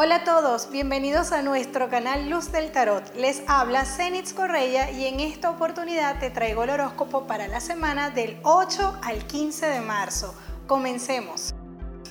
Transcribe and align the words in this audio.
Hola 0.00 0.14
a 0.14 0.22
todos, 0.22 0.70
bienvenidos 0.70 1.32
a 1.32 1.42
nuestro 1.42 1.88
canal 1.88 2.30
Luz 2.30 2.52
del 2.52 2.70
Tarot. 2.70 3.02
Les 3.16 3.42
habla 3.48 3.84
Zenitz 3.84 4.32
Correia 4.32 4.92
y 4.92 5.06
en 5.06 5.18
esta 5.18 5.50
oportunidad 5.50 6.20
te 6.20 6.30
traigo 6.30 6.62
el 6.62 6.70
horóscopo 6.70 7.26
para 7.26 7.48
la 7.48 7.58
semana 7.58 8.08
del 8.10 8.38
8 8.44 9.00
al 9.02 9.26
15 9.26 9.66
de 9.66 9.80
marzo. 9.80 10.36
Comencemos. 10.68 11.52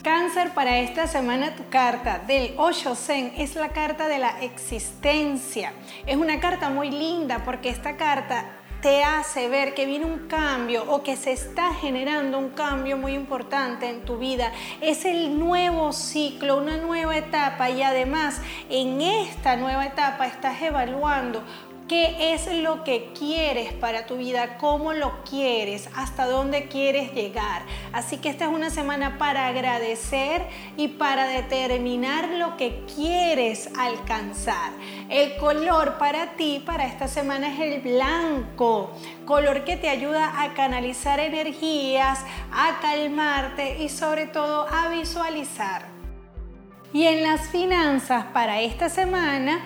Cáncer, 0.04 0.54
para 0.54 0.80
esta 0.80 1.08
semana 1.08 1.56
tu 1.56 1.70
carta 1.70 2.20
del 2.28 2.56
8 2.58 2.94
Zen 2.94 3.34
es 3.38 3.56
la 3.56 3.70
carta 3.70 4.10
de 4.10 4.20
la 4.20 4.42
existencia. 4.42 5.72
Es 6.06 6.18
una 6.18 6.42
carta 6.42 6.70
muy 6.70 6.92
linda 6.92 7.46
porque 7.46 7.70
esta 7.70 7.96
carta 7.96 8.50
te 8.82 9.04
hace 9.04 9.50
ver 9.50 9.74
que 9.74 9.86
viene 9.86 10.06
un 10.06 10.28
cambio 10.28 10.84
o 10.88 11.04
que 11.04 11.16
se 11.16 11.32
está 11.32 11.74
generando 11.74 12.38
un 12.38 12.50
cambio 12.50 12.98
muy 12.98 13.14
importante 13.14 13.90
en 13.90 14.02
tu 14.02 14.18
vida. 14.18 14.52
Es 14.82 15.06
el 15.06 15.40
nuevo 15.40 15.94
ciclo, 15.94 16.58
una 16.58 16.78
nueva 16.78 17.18
etapa 17.18 17.70
y 17.70 17.82
además 17.82 18.42
en 18.70 19.02
esta 19.02 19.56
nueva 19.56 19.86
etapa 19.86 20.28
estás 20.28 20.62
evaluando 20.62 21.44
¿Qué 21.88 22.34
es 22.34 22.52
lo 22.52 22.84
que 22.84 23.14
quieres 23.18 23.72
para 23.72 24.06
tu 24.08 24.18
vida? 24.18 24.58
¿Cómo 24.58 24.92
lo 24.92 25.24
quieres? 25.24 25.90
¿Hasta 25.96 26.28
dónde 26.28 26.68
quieres 26.68 27.14
llegar? 27.14 27.62
Así 27.94 28.18
que 28.18 28.28
esta 28.28 28.44
es 28.44 28.52
una 28.52 28.70
semana 28.70 29.18
para 29.18 29.48
agradecer 29.48 30.46
y 30.76 30.90
para 30.90 31.28
determinar 31.28 32.28
lo 32.28 32.58
que 32.58 32.84
quieres 32.94 33.70
alcanzar. 33.80 34.72
El 35.08 35.38
color 35.38 35.98
para 35.98 36.34
ti, 36.36 36.62
para 36.66 36.86
esta 36.86 37.08
semana, 37.08 37.54
es 37.54 37.60
el 37.62 37.80
blanco. 37.80 38.92
Color 39.26 39.64
que 39.64 39.78
te 39.78 39.88
ayuda 39.88 40.42
a 40.42 40.54
canalizar 40.56 41.22
energías, 41.22 42.20
a 42.52 42.80
calmarte 42.82 43.82
y 43.82 43.88
sobre 43.88 44.26
todo 44.26 44.68
a 44.68 44.90
visualizar. 44.90 45.86
Y 46.92 47.04
en 47.04 47.24
las 47.24 47.48
finanzas 47.50 48.26
para 48.34 48.60
esta 48.60 48.90
semana, 48.90 49.62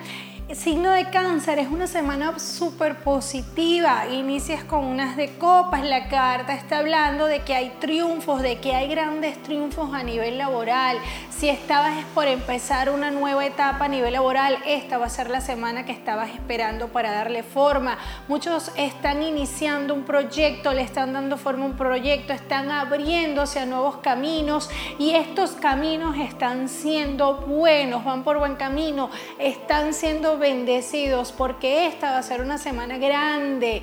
signo 0.54 0.90
de 0.90 1.08
cáncer 1.08 1.58
es 1.58 1.68
una 1.68 1.86
semana 1.86 2.38
súper 2.38 2.96
positiva. 2.96 4.06
Inicias 4.10 4.62
con 4.64 4.84
unas 4.84 5.16
de 5.16 5.38
copas. 5.38 5.82
La 5.82 6.08
carta 6.08 6.54
está 6.54 6.78
hablando 6.78 7.26
de 7.26 7.40
que 7.40 7.54
hay 7.54 7.70
triunfos, 7.80 8.42
de 8.42 8.58
que 8.60 8.74
hay 8.74 8.88
grandes 8.88 9.42
triunfos 9.42 9.94
a 9.94 10.02
nivel 10.02 10.36
laboral. 10.36 10.98
Si 11.30 11.48
estabas 11.48 12.04
por 12.14 12.28
empezar 12.28 12.90
una 12.90 13.10
nueva 13.10 13.44
etapa 13.46 13.86
a 13.86 13.88
nivel 13.88 14.12
laboral, 14.12 14.58
esta 14.66 14.98
va 14.98 15.06
a 15.06 15.10
ser 15.10 15.30
la 15.30 15.40
semana 15.40 15.86
que 15.86 15.92
estabas 15.92 16.30
esperando 16.30 16.88
para 16.88 17.12
darle 17.12 17.42
forma. 17.42 17.98
Muchos 18.28 18.70
están 18.76 19.22
iniciando 19.22 19.94
un 19.94 20.04
proyecto, 20.04 20.72
le 20.72 20.82
están 20.82 21.14
dando 21.14 21.38
forma 21.38 21.64
a 21.64 21.68
un 21.68 21.76
proyecto, 21.76 22.32
están 22.32 22.70
abriéndose 22.70 23.58
a 23.58 23.66
nuevos 23.66 23.96
caminos 23.96 24.68
y 24.98 25.14
estos 25.14 25.52
caminos 25.52 26.16
están 26.18 26.68
siendo 26.68 27.36
buenos, 27.36 28.04
van 28.04 28.22
por 28.22 28.38
buen 28.38 28.56
camino, 28.56 29.10
están 29.38 29.94
siendo 29.94 30.41
bendecidos 30.42 31.32
porque 31.32 31.86
esta 31.86 32.10
va 32.10 32.18
a 32.18 32.22
ser 32.22 32.42
una 32.42 32.58
semana 32.58 32.98
grande, 32.98 33.82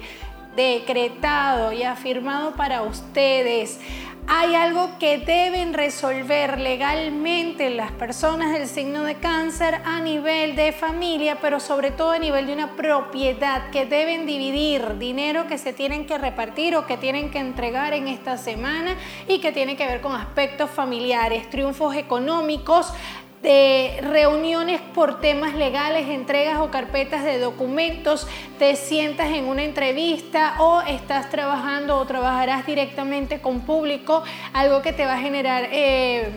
decretado 0.56 1.72
y 1.72 1.84
afirmado 1.84 2.52
para 2.52 2.84
ustedes. 2.84 3.80
Hay 4.28 4.54
algo 4.54 4.92
que 5.00 5.18
deben 5.18 5.74
resolver 5.74 6.60
legalmente 6.60 7.72
las 7.72 7.92
personas 7.94 8.52
del 8.52 8.68
signo 8.68 9.04
de 9.04 9.16
cáncer 9.16 9.82
a 9.86 10.02
nivel 10.02 10.56
de 10.56 10.72
familia, 10.72 11.40
pero 11.42 11.60
sobre 11.60 11.90
todo 11.90 12.12
a 12.12 12.20
nivel 12.20 12.46
de 12.46 12.54
una 12.54 12.76
propiedad 12.76 13.72
que 13.72 13.88
deben 13.88 14.28
dividir, 14.28 15.00
dinero 15.00 15.48
que 15.48 15.58
se 15.58 15.74
tienen 15.74 16.06
que 16.06 16.20
repartir 16.20 16.76
o 16.76 16.86
que 16.86 16.98
tienen 16.98 17.32
que 17.32 17.40
entregar 17.40 17.94
en 17.94 18.08
esta 18.08 18.38
semana 18.38 18.96
y 19.28 19.40
que 19.40 19.52
tiene 19.52 19.76
que 19.76 19.88
ver 19.88 20.02
con 20.02 20.14
aspectos 20.14 20.70
familiares, 20.70 21.50
triunfos 21.50 21.96
económicos, 21.96 22.94
de 23.42 24.00
reuniones 24.02 24.82
por 24.94 25.22
temas 25.22 25.56
legales, 25.56 26.10
entregas 26.10 26.60
o 26.60 26.72
carpetas 26.72 27.24
de 27.24 27.40
documentos, 27.40 28.28
te 28.58 28.76
sientas 28.76 29.30
en 29.30 29.46
una 29.46 29.64
entrevista 29.64 30.56
o 30.60 30.82
estás 30.82 31.30
trabajando 31.30 31.98
o 31.98 32.06
trabajarás 32.06 32.66
directamente 32.66 33.40
con 33.40 33.62
público, 33.62 34.24
algo 34.54 34.82
que 34.82 34.94
te 34.94 35.06
va 35.06 35.14
a 35.14 35.20
generar... 35.20 35.68
Eh, 35.72 36.32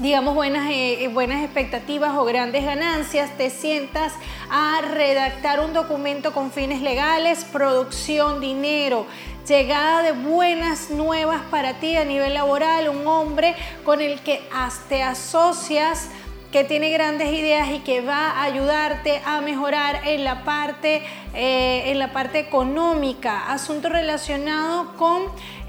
digamos, 0.00 0.34
buenas, 0.34 0.70
eh, 0.70 1.08
buenas 1.12 1.44
expectativas 1.44 2.16
o 2.16 2.24
grandes 2.24 2.64
ganancias, 2.64 3.36
te 3.36 3.50
sientas 3.50 4.14
a 4.50 4.80
redactar 4.80 5.60
un 5.60 5.74
documento 5.74 6.32
con 6.32 6.50
fines 6.50 6.80
legales, 6.80 7.44
producción, 7.44 8.40
dinero, 8.40 9.06
llegada 9.46 10.02
de 10.02 10.12
buenas 10.12 10.88
nuevas 10.88 11.42
para 11.50 11.74
ti 11.80 11.96
a 11.96 12.06
nivel 12.06 12.32
laboral, 12.32 12.88
un 12.88 13.06
hombre 13.06 13.54
con 13.84 14.00
el 14.00 14.20
que 14.20 14.40
te 14.88 15.02
asocias 15.02 16.08
que 16.52 16.64
tiene 16.64 16.90
grandes 16.90 17.32
ideas 17.32 17.70
y 17.70 17.78
que 17.80 18.00
va 18.00 18.30
a 18.30 18.42
ayudarte 18.42 19.22
a 19.24 19.40
mejorar 19.40 20.00
en 20.06 20.24
la 20.24 20.42
parte, 20.44 21.02
eh, 21.34 21.82
en 21.86 21.98
la 21.98 22.12
parte 22.12 22.40
económica, 22.40 23.52
asunto 23.52 23.88
relacionado 23.88 24.96
con 24.96 25.22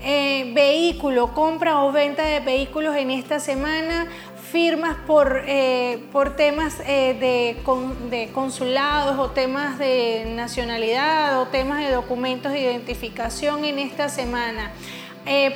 eh, 0.03 0.51
vehículo, 0.55 1.33
compra 1.33 1.83
o 1.83 1.91
venta 1.91 2.23
de 2.23 2.39
vehículos 2.39 2.95
en 2.95 3.11
esta 3.11 3.39
semana, 3.39 4.07
firmas 4.51 4.97
por, 5.05 5.43
eh, 5.45 6.03
por 6.11 6.35
temas 6.35 6.79
de, 6.79 7.57
de, 8.09 8.29
consulados 8.33 9.19
o 9.19 9.29
temas 9.29 9.77
de 9.77 10.25
nacionalidad 10.35 11.39
o 11.41 11.45
temas 11.45 11.79
de 11.85 11.91
documentos 11.91 12.51
de 12.51 12.59
identificación 12.59 13.63
en 13.65 13.77
esta 13.79 14.09
semana. 14.09 14.71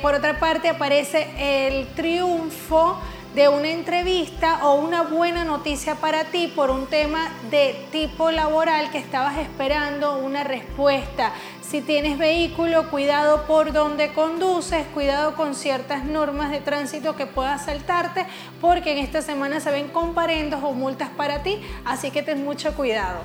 por 0.00 0.14
otra 0.14 0.38
parte 0.38 0.68
aparece 0.68 1.26
el 1.38 1.88
triunfo 1.88 2.96
de 3.36 3.50
una 3.50 3.68
entrevista 3.68 4.66
o 4.66 4.76
una 4.76 5.02
buena 5.02 5.44
noticia 5.44 5.96
para 5.96 6.24
ti 6.24 6.50
por 6.56 6.70
un 6.70 6.86
tema 6.86 7.30
de 7.50 7.86
tipo 7.92 8.30
laboral 8.30 8.90
que 8.90 8.96
estabas 8.96 9.36
esperando 9.36 10.16
una 10.16 10.42
respuesta. 10.42 11.34
Si 11.60 11.82
tienes 11.82 12.16
vehículo, 12.16 12.88
cuidado 12.88 13.46
por 13.46 13.74
donde 13.74 14.14
conduces, 14.14 14.86
cuidado 14.94 15.34
con 15.34 15.54
ciertas 15.54 16.06
normas 16.06 16.50
de 16.50 16.60
tránsito 16.60 17.14
que 17.14 17.26
puedas 17.26 17.66
saltarte, 17.66 18.24
porque 18.62 18.92
en 18.92 19.04
esta 19.04 19.20
semana 19.20 19.60
se 19.60 19.70
ven 19.70 19.88
comparendos 19.88 20.64
o 20.64 20.72
multas 20.72 21.10
para 21.10 21.42
ti, 21.42 21.60
así 21.84 22.10
que 22.10 22.22
ten 22.22 22.42
mucho 22.42 22.74
cuidado. 22.74 23.18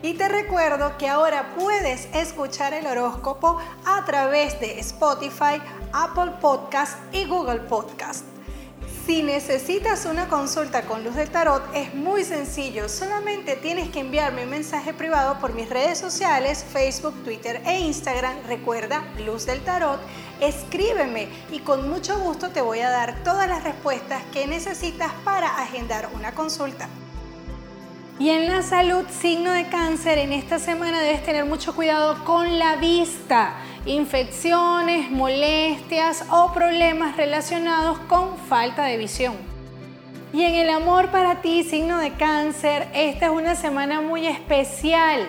Y 0.00 0.14
te 0.14 0.26
recuerdo 0.26 0.96
que 0.96 1.06
ahora 1.06 1.50
puedes 1.58 2.08
escuchar 2.14 2.72
el 2.72 2.86
horóscopo 2.86 3.58
a 3.84 4.06
través 4.06 4.58
de 4.58 4.80
Spotify, 4.80 5.60
Apple 5.92 6.32
Podcast 6.40 6.96
y 7.12 7.26
Google 7.26 7.60
Podcast. 7.60 8.37
Si 9.08 9.22
necesitas 9.22 10.04
una 10.04 10.28
consulta 10.28 10.82
con 10.82 11.02
Luz 11.02 11.14
del 11.14 11.30
Tarot, 11.30 11.62
es 11.74 11.94
muy 11.94 12.24
sencillo. 12.24 12.90
Solamente 12.90 13.56
tienes 13.56 13.88
que 13.88 14.00
enviarme 14.00 14.44
un 14.44 14.50
mensaje 14.50 14.92
privado 14.92 15.38
por 15.38 15.54
mis 15.54 15.70
redes 15.70 15.96
sociales, 15.96 16.62
Facebook, 16.70 17.14
Twitter 17.24 17.62
e 17.64 17.80
Instagram. 17.80 18.36
Recuerda, 18.46 19.02
Luz 19.24 19.46
del 19.46 19.62
Tarot. 19.62 19.98
Escríbeme 20.42 21.28
y 21.50 21.60
con 21.60 21.88
mucho 21.88 22.18
gusto 22.18 22.50
te 22.50 22.60
voy 22.60 22.80
a 22.80 22.90
dar 22.90 23.24
todas 23.24 23.48
las 23.48 23.64
respuestas 23.64 24.22
que 24.30 24.46
necesitas 24.46 25.10
para 25.24 25.56
agendar 25.56 26.10
una 26.12 26.34
consulta. 26.34 26.86
Y 28.18 28.28
en 28.28 28.46
la 28.46 28.62
salud, 28.62 29.06
signo 29.08 29.52
de 29.52 29.68
cáncer, 29.68 30.18
en 30.18 30.34
esta 30.34 30.58
semana 30.58 31.00
debes 31.00 31.24
tener 31.24 31.46
mucho 31.46 31.74
cuidado 31.74 32.24
con 32.24 32.58
la 32.58 32.76
vista 32.76 33.54
infecciones, 33.88 35.10
molestias 35.10 36.24
o 36.30 36.52
problemas 36.52 37.16
relacionados 37.16 37.98
con 38.00 38.36
falta 38.36 38.84
de 38.84 38.96
visión. 38.96 39.34
Y 40.32 40.42
en 40.42 40.54
el 40.54 40.68
amor 40.68 41.10
para 41.10 41.40
ti, 41.40 41.64
signo 41.64 41.98
de 41.98 42.12
cáncer, 42.12 42.88
esta 42.92 43.26
es 43.26 43.32
una 43.32 43.54
semana 43.54 44.02
muy 44.02 44.26
especial. 44.26 45.26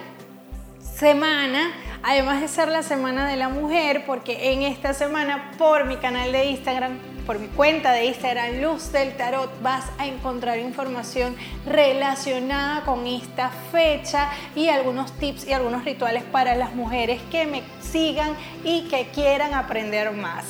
Semana, 0.80 1.72
además 2.04 2.42
de 2.42 2.50
ser 2.50 2.68
la 2.68 2.84
semana 2.84 3.28
de 3.28 3.38
la 3.38 3.48
mujer, 3.48 4.04
porque 4.06 4.52
en 4.52 4.64
esta 4.64 4.94
semana 4.94 5.52
por 5.58 5.86
mi 5.86 5.96
canal 5.96 6.34
de 6.34 6.46
Instagram 6.46 7.00
por 7.30 7.38
mi 7.38 7.48
cuenta 7.50 7.92
de 7.92 8.06
Instagram 8.06 8.60
Luz 8.60 8.92
del 8.92 9.16
Tarot 9.16 9.62
vas 9.62 9.86
a 10.00 10.08
encontrar 10.08 10.58
información 10.58 11.36
relacionada 11.64 12.84
con 12.86 13.06
esta 13.06 13.52
fecha 13.72 14.32
y 14.56 14.70
algunos 14.70 15.12
tips 15.12 15.46
y 15.46 15.54
algunos 15.54 15.86
rituales 15.86 16.24
para 16.24 16.56
las 16.56 16.74
mujeres 16.74 17.22
que 17.30 17.46
me 17.46 17.62
sigan 17.82 18.32
y 18.64 18.88
que 18.88 19.10
quieran 19.14 19.54
aprender 19.54 20.12
más. 20.12 20.44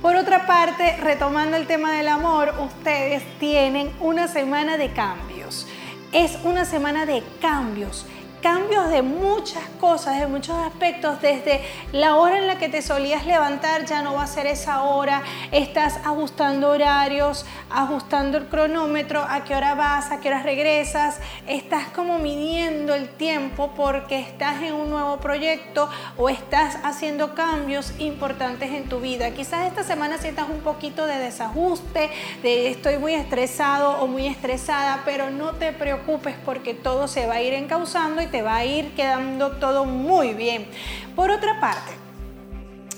Por 0.00 0.14
otra 0.14 0.46
parte, 0.46 0.96
retomando 0.98 1.56
el 1.56 1.66
tema 1.66 1.94
del 1.94 2.06
amor, 2.06 2.54
ustedes 2.60 3.24
tienen 3.40 3.90
una 3.98 4.28
semana 4.28 4.76
de 4.76 4.92
cambios. 4.92 5.66
Es 6.12 6.38
una 6.44 6.64
semana 6.64 7.06
de 7.06 7.24
cambios 7.40 8.06
cambios 8.40 8.90
de 8.90 9.02
muchas 9.02 9.64
cosas, 9.80 10.18
de 10.18 10.26
muchos 10.26 10.56
aspectos, 10.56 11.20
desde 11.20 11.62
la 11.92 12.16
hora 12.16 12.38
en 12.38 12.46
la 12.46 12.58
que 12.58 12.68
te 12.68 12.82
solías 12.82 13.26
levantar 13.26 13.84
ya 13.86 14.02
no 14.02 14.14
va 14.14 14.24
a 14.24 14.26
ser 14.26 14.46
esa 14.46 14.82
hora, 14.82 15.22
estás 15.52 15.98
ajustando 16.04 16.70
horarios, 16.70 17.44
ajustando 17.70 18.38
el 18.38 18.46
cronómetro, 18.46 19.22
a 19.22 19.44
qué 19.44 19.54
hora 19.54 19.74
vas, 19.74 20.10
a 20.10 20.20
qué 20.20 20.28
hora 20.28 20.42
regresas, 20.42 21.20
estás 21.46 21.88
como 21.88 22.18
midiendo 22.18 22.94
el 22.94 23.08
tiempo 23.08 23.72
porque 23.76 24.18
estás 24.18 24.62
en 24.62 24.74
un 24.74 24.90
nuevo 24.90 25.18
proyecto 25.18 25.88
o 26.16 26.28
estás 26.28 26.78
haciendo 26.82 27.34
cambios 27.34 27.94
importantes 27.98 28.70
en 28.70 28.88
tu 28.88 29.00
vida. 29.00 29.30
Quizás 29.30 29.66
esta 29.66 29.84
semana 29.84 30.18
sientas 30.18 30.48
un 30.48 30.60
poquito 30.60 31.06
de 31.06 31.18
desajuste, 31.18 32.10
de 32.42 32.68
estoy 32.68 32.98
muy 32.98 33.14
estresado 33.14 34.00
o 34.00 34.06
muy 34.06 34.26
estresada, 34.26 35.02
pero 35.04 35.30
no 35.30 35.52
te 35.52 35.72
preocupes 35.72 36.34
porque 36.44 36.74
todo 36.74 37.08
se 37.08 37.26
va 37.26 37.34
a 37.34 37.42
ir 37.42 37.54
encauzando 37.54 38.22
y 38.22 38.26
te 38.26 38.42
va 38.42 38.56
a 38.56 38.64
ir 38.64 38.94
quedando 38.94 39.52
todo 39.52 39.84
muy 39.84 40.34
bien. 40.34 40.66
Por 41.14 41.30
otra 41.30 41.60
parte, 41.60 42.09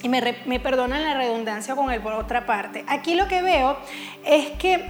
y 0.02 0.08
me, 0.08 0.60
perdonan 0.60 1.04
la 1.04 1.14
redundancia 1.14 1.74
con 1.76 1.90
el 1.90 2.00
por 2.00 2.12
otra 2.14 2.44
parte, 2.44 2.84
aquí 2.88 3.14
lo 3.14 3.28
que 3.28 3.42
veo 3.42 3.76
es 4.24 4.50
que 4.58 4.84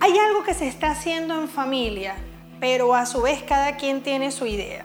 hay 0.00 0.18
algo 0.18 0.42
que 0.44 0.54
se 0.54 0.68
está 0.68 0.90
haciendo 0.90 1.40
en 1.40 1.48
familia, 1.48 2.14
pero 2.60 2.94
a 2.94 3.06
su 3.06 3.22
vez 3.22 3.42
cada 3.42 3.76
quien 3.76 4.02
tiene 4.02 4.30
su 4.30 4.46
idea. 4.46 4.84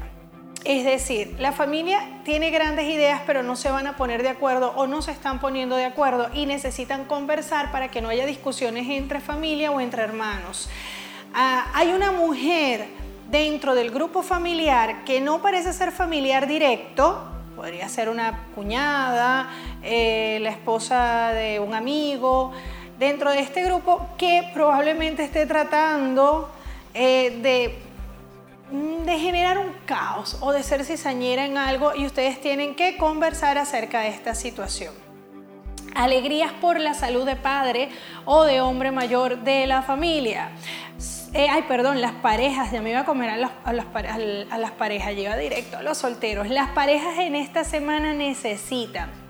Es 0.63 0.83
decir, 0.83 1.35
la 1.39 1.53
familia 1.53 2.21
tiene 2.23 2.51
grandes 2.51 2.87
ideas, 2.87 3.21
pero 3.25 3.41
no 3.41 3.55
se 3.55 3.71
van 3.71 3.87
a 3.87 3.95
poner 3.95 4.21
de 4.21 4.29
acuerdo 4.29 4.73
o 4.75 4.85
no 4.85 5.01
se 5.01 5.11
están 5.11 5.39
poniendo 5.39 5.75
de 5.75 5.85
acuerdo 5.85 6.29
y 6.33 6.45
necesitan 6.45 7.05
conversar 7.05 7.71
para 7.71 7.89
que 7.89 8.01
no 8.01 8.09
haya 8.09 8.25
discusiones 8.25 8.87
entre 8.89 9.21
familia 9.21 9.71
o 9.71 9.79
entre 9.79 10.03
hermanos. 10.03 10.69
Ah, 11.33 11.67
hay 11.73 11.93
una 11.93 12.11
mujer 12.11 12.87
dentro 13.29 13.75
del 13.75 13.91
grupo 13.91 14.23
familiar 14.23 15.03
que 15.05 15.21
no 15.21 15.41
parece 15.41 15.73
ser 15.73 15.91
familiar 15.91 16.47
directo, 16.47 17.36
podría 17.57 17.89
ser 17.89 18.07
una 18.07 18.45
cuñada, 18.53 19.49
eh, 19.81 20.37
la 20.41 20.51
esposa 20.51 21.33
de 21.33 21.59
un 21.59 21.73
amigo, 21.73 22.53
dentro 22.99 23.31
de 23.31 23.39
este 23.39 23.63
grupo 23.63 24.07
que 24.15 24.51
probablemente 24.53 25.23
esté 25.23 25.47
tratando 25.47 26.51
eh, 26.93 27.39
de, 27.41 27.79
mm, 28.71 29.05
de 29.05 29.19
generar 29.19 29.57
un 29.57 29.73
caos 29.87 30.37
o 30.41 30.51
de 30.51 30.61
ser 30.61 30.85
cizañera 30.85 31.45
en 31.45 31.57
algo 31.57 31.95
y 31.95 32.05
ustedes 32.05 32.39
tienen 32.39 32.75
que 32.75 32.95
conversar 32.95 33.57
acerca 33.57 34.01
de 34.01 34.09
esta 34.09 34.35
situación. 34.35 34.93
Alegrías 35.95 36.51
por 36.61 36.79
la 36.79 36.93
salud 36.93 37.25
de 37.25 37.35
padre 37.35 37.89
o 38.25 38.43
de 38.43 38.61
hombre 38.61 38.91
mayor 38.91 39.39
de 39.39 39.65
la 39.65 39.81
familia. 39.81 40.51
Eh, 41.33 41.47
ay, 41.49 41.63
perdón, 41.67 42.01
las 42.01 42.13
parejas, 42.13 42.71
ya 42.71 42.81
me 42.81 42.91
iba 42.91 43.01
a 43.01 43.05
comer 43.05 43.29
a, 43.29 43.37
las, 43.37 43.51
a 43.65 43.73
las 43.73 44.71
parejas, 44.71 45.13
lleva 45.13 45.35
directo 45.35 45.77
a 45.77 45.83
los 45.83 45.97
solteros. 45.97 46.49
Las 46.49 46.69
parejas 46.69 47.19
en 47.19 47.35
esta 47.35 47.63
semana 47.63 48.13
necesitan 48.13 49.26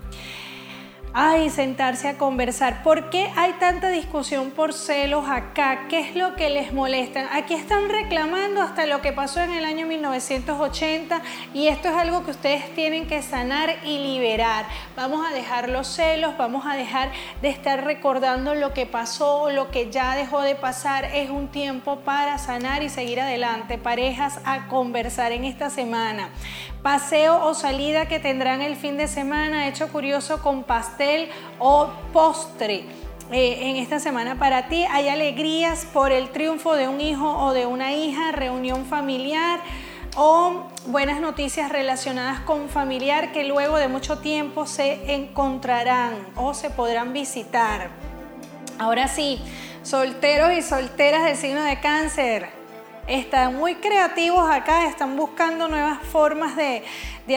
Ay, 1.14 1.48
sentarse 1.48 2.06
a 2.06 2.18
conversar. 2.18 2.82
¿Por 2.82 3.08
qué 3.08 3.30
hay 3.34 3.54
tanta 3.54 3.88
discusión 3.88 4.50
por 4.50 4.74
celos 4.74 5.24
acá? 5.26 5.88
¿Qué 5.88 6.00
es 6.00 6.14
lo 6.14 6.36
que 6.36 6.50
les 6.50 6.74
molesta? 6.74 7.30
Aquí 7.32 7.54
están 7.54 7.88
reclamando 7.88 8.60
hasta 8.60 8.84
lo 8.84 9.00
que 9.00 9.12
pasó 9.12 9.40
en 9.40 9.52
el 9.52 9.64
año 9.64 9.86
1980 9.86 11.22
y 11.54 11.68
esto 11.68 11.88
es 11.88 11.94
algo 11.94 12.24
que 12.24 12.32
ustedes 12.32 12.74
tienen 12.74 13.06
que 13.06 13.22
sanar 13.22 13.76
y 13.84 13.98
liberar. 13.98 14.66
Vamos 14.96 15.26
a 15.26 15.32
dejar 15.32 15.70
los 15.70 15.86
celos, 15.86 16.36
vamos 16.36 16.66
a 16.66 16.76
dejar 16.76 17.10
de 17.40 17.48
estar 17.48 17.84
recordando 17.84 18.54
lo 18.54 18.74
que 18.74 18.84
pasó, 18.84 19.50
lo 19.50 19.70
que 19.70 19.90
ya 19.90 20.14
dejó 20.14 20.42
de 20.42 20.56
pasar. 20.56 21.06
Es 21.06 21.30
un 21.30 21.48
tiempo 21.48 22.00
para 22.00 22.36
sanar 22.36 22.82
y 22.82 22.90
seguir 22.90 23.20
adelante. 23.20 23.78
Parejas 23.78 24.40
a 24.44 24.68
conversar 24.68 25.32
en 25.32 25.44
esta 25.44 25.70
semana 25.70 26.28
paseo 26.82 27.44
o 27.44 27.54
salida 27.54 28.06
que 28.06 28.20
tendrán 28.20 28.62
el 28.62 28.76
fin 28.76 28.96
de 28.96 29.08
semana, 29.08 29.66
hecho 29.66 29.88
curioso 29.88 30.40
con 30.40 30.62
pastel 30.62 30.97
o 31.58 31.88
postre. 32.12 32.84
Eh, 33.30 33.68
en 33.68 33.76
esta 33.76 34.00
semana 34.00 34.38
para 34.38 34.68
ti 34.68 34.84
hay 34.90 35.08
alegrías 35.08 35.86
por 35.92 36.12
el 36.12 36.30
triunfo 36.30 36.74
de 36.74 36.88
un 36.88 37.00
hijo 37.00 37.30
o 37.38 37.52
de 37.52 37.66
una 37.66 37.92
hija, 37.92 38.32
reunión 38.32 38.86
familiar 38.86 39.60
o 40.16 40.64
buenas 40.86 41.20
noticias 41.20 41.70
relacionadas 41.70 42.40
con 42.40 42.70
familiar 42.70 43.30
que 43.32 43.44
luego 43.44 43.76
de 43.76 43.88
mucho 43.88 44.18
tiempo 44.18 44.66
se 44.66 45.14
encontrarán 45.14 46.14
o 46.36 46.54
se 46.54 46.70
podrán 46.70 47.12
visitar. 47.12 47.90
Ahora 48.78 49.08
sí, 49.08 49.40
solteros 49.82 50.52
y 50.52 50.62
solteras 50.62 51.24
del 51.24 51.36
signo 51.36 51.62
de 51.62 51.80
cáncer, 51.80 52.57
están 53.08 53.56
muy 53.56 53.76
creativos 53.76 54.48
acá, 54.50 54.86
están 54.86 55.16
buscando 55.16 55.66
nuevas 55.66 55.98
formas 56.02 56.54
de, 56.56 56.82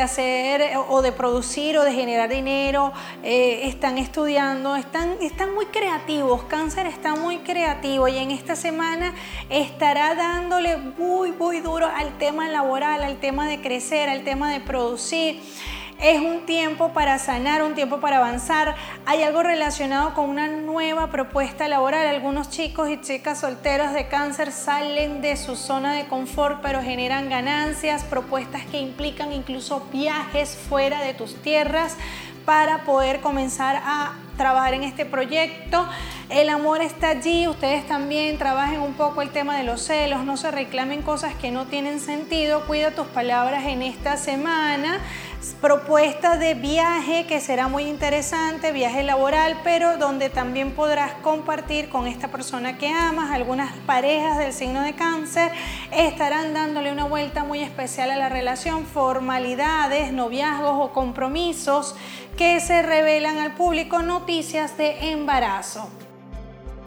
hacer 0.01 0.77
o 0.89 1.01
de 1.01 1.11
producir 1.11 1.77
o 1.77 1.83
de 1.83 1.93
generar 1.93 2.29
dinero, 2.29 2.93
eh, 3.23 3.67
están 3.67 3.97
estudiando, 3.97 4.75
están, 4.75 5.17
están 5.21 5.53
muy 5.53 5.65
creativos, 5.65 6.43
cáncer 6.43 6.87
está 6.87 7.15
muy 7.15 7.39
creativo 7.39 8.07
y 8.07 8.17
en 8.17 8.31
esta 8.31 8.55
semana 8.55 9.13
estará 9.49 10.15
dándole 10.15 10.77
muy, 10.77 11.31
muy 11.31 11.59
duro 11.59 11.87
al 11.87 12.17
tema 12.17 12.47
laboral, 12.49 13.03
al 13.03 13.19
tema 13.19 13.47
de 13.47 13.61
crecer, 13.61 14.09
al 14.09 14.23
tema 14.23 14.51
de 14.51 14.59
producir. 14.59 15.41
Es 16.01 16.19
un 16.19 16.47
tiempo 16.47 16.93
para 16.93 17.19
sanar, 17.19 17.61
un 17.61 17.75
tiempo 17.75 17.99
para 17.99 18.17
avanzar. 18.17 18.73
Hay 19.05 19.21
algo 19.21 19.43
relacionado 19.43 20.15
con 20.15 20.31
una 20.31 20.47
nueva 20.47 21.11
propuesta 21.11 21.67
laboral. 21.67 22.07
Algunos 22.07 22.49
chicos 22.49 22.89
y 22.89 22.99
chicas 22.99 23.39
solteros 23.39 23.93
de 23.93 24.07
cáncer 24.07 24.51
salen 24.51 25.21
de 25.21 25.37
su 25.37 25.55
zona 25.55 25.93
de 25.93 26.07
confort, 26.07 26.59
pero 26.63 26.81
generan 26.81 27.29
ganancias, 27.29 28.03
propuestas 28.03 28.65
que 28.65 28.79
implican 28.79 29.31
incluso 29.31 29.85
viajes 29.93 30.57
fuera 30.67 31.03
de 31.03 31.13
tus 31.13 31.35
tierras 31.35 31.95
para 32.45 32.79
poder 32.79 33.21
comenzar 33.21 33.79
a 33.85 34.15
trabajar 34.41 34.73
en 34.73 34.81
este 34.81 35.05
proyecto. 35.05 35.87
El 36.29 36.49
amor 36.49 36.81
está 36.81 37.09
allí, 37.09 37.47
ustedes 37.47 37.85
también 37.85 38.39
trabajen 38.39 38.81
un 38.81 38.93
poco 38.93 39.21
el 39.21 39.29
tema 39.29 39.55
de 39.55 39.63
los 39.63 39.81
celos, 39.83 40.23
no 40.23 40.35
se 40.35 40.49
reclamen 40.49 41.03
cosas 41.03 41.35
que 41.35 41.51
no 41.51 41.67
tienen 41.67 41.99
sentido, 41.99 42.65
cuida 42.65 42.89
tus 42.89 43.05
palabras 43.05 43.65
en 43.65 43.83
esta 43.83 44.17
semana 44.17 44.99
propuesta 45.59 46.37
de 46.37 46.53
viaje 46.53 47.25
que 47.25 47.39
será 47.39 47.67
muy 47.67 47.83
interesante, 47.83 48.71
viaje 48.71 49.03
laboral, 49.03 49.59
pero 49.63 49.97
donde 49.97 50.29
también 50.29 50.71
podrás 50.71 51.13
compartir 51.23 51.89
con 51.89 52.07
esta 52.07 52.27
persona 52.27 52.77
que 52.77 52.87
amas. 52.87 53.31
Algunas 53.31 53.73
parejas 53.85 54.37
del 54.37 54.53
signo 54.53 54.81
de 54.81 54.93
cáncer 54.93 55.51
estarán 55.91 56.53
dándole 56.53 56.91
una 56.91 57.05
vuelta 57.05 57.43
muy 57.43 57.61
especial 57.61 58.11
a 58.11 58.17
la 58.17 58.29
relación, 58.29 58.85
formalidades, 58.85 60.13
noviazgos 60.13 60.77
o 60.79 60.93
compromisos 60.93 61.95
que 62.41 62.59
se 62.59 62.81
revelan 62.81 63.37
al 63.37 63.53
público, 63.53 64.01
noticias 64.01 64.75
de 64.75 65.11
embarazo. 65.11 65.87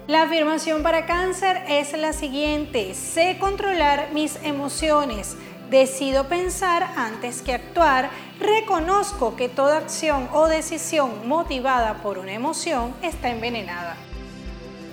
La 0.08 0.22
afirmación 0.22 0.82
para 0.82 1.06
cáncer 1.06 1.62
es 1.68 1.96
la 1.96 2.12
siguiente, 2.12 2.92
sé 2.94 3.36
controlar 3.38 4.08
mis 4.12 4.34
emociones 4.42 5.36
Decido 5.70 6.28
pensar 6.28 6.82
antes 6.96 7.40
que 7.40 7.54
actuar. 7.54 8.10
Reconozco 8.40 9.36
que 9.36 9.48
toda 9.48 9.78
acción 9.78 10.28
o 10.32 10.48
decisión 10.48 11.28
motivada 11.28 12.02
por 12.02 12.18
una 12.18 12.32
emoción 12.32 12.92
está 13.02 13.30
envenenada. 13.30 13.96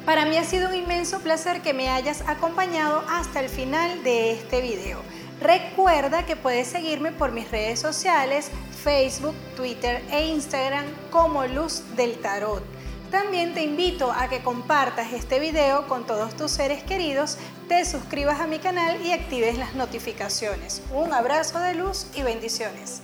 Para 0.05 0.25
mí 0.25 0.37
ha 0.37 0.43
sido 0.43 0.69
un 0.69 0.75
inmenso 0.75 1.21
placer 1.21 1.61
que 1.61 1.73
me 1.73 1.89
hayas 1.89 2.21
acompañado 2.27 3.03
hasta 3.09 3.39
el 3.39 3.49
final 3.49 4.03
de 4.03 4.33
este 4.33 4.61
video. 4.61 4.99
Recuerda 5.41 6.23
que 6.27 6.35
puedes 6.35 6.67
seguirme 6.67 7.11
por 7.11 7.31
mis 7.31 7.49
redes 7.49 7.79
sociales, 7.79 8.51
Facebook, 8.83 9.35
Twitter 9.55 10.03
e 10.11 10.27
Instagram 10.27 10.85
como 11.09 11.45
Luz 11.45 11.81
del 11.95 12.19
Tarot. 12.19 12.63
También 13.09 13.55
te 13.55 13.63
invito 13.63 14.11
a 14.11 14.29
que 14.29 14.43
compartas 14.43 15.11
este 15.13 15.39
video 15.39 15.87
con 15.87 16.05
todos 16.05 16.35
tus 16.37 16.51
seres 16.51 16.83
queridos, 16.83 17.37
te 17.67 17.83
suscribas 17.85 18.39
a 18.39 18.45
mi 18.47 18.59
canal 18.59 19.03
y 19.03 19.11
actives 19.11 19.57
las 19.57 19.73
notificaciones. 19.73 20.83
Un 20.93 21.11
abrazo 21.11 21.59
de 21.59 21.73
luz 21.73 22.05
y 22.13 22.21
bendiciones. 22.21 23.01